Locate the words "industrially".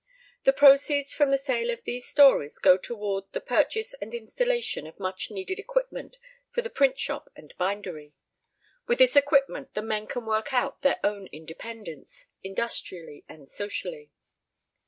12.41-13.25